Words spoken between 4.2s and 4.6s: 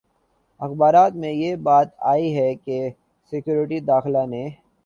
نے